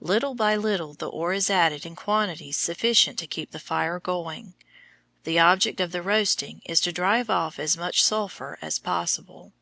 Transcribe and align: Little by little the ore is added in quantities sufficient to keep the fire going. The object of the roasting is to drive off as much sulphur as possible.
Little 0.00 0.34
by 0.34 0.56
little 0.56 0.94
the 0.94 1.06
ore 1.08 1.32
is 1.32 1.48
added 1.48 1.86
in 1.86 1.94
quantities 1.94 2.56
sufficient 2.56 3.16
to 3.20 3.28
keep 3.28 3.52
the 3.52 3.60
fire 3.60 4.00
going. 4.00 4.54
The 5.22 5.38
object 5.38 5.78
of 5.78 5.92
the 5.92 6.02
roasting 6.02 6.62
is 6.64 6.80
to 6.80 6.90
drive 6.90 7.30
off 7.30 7.60
as 7.60 7.76
much 7.76 8.02
sulphur 8.02 8.58
as 8.60 8.80
possible. 8.80 9.52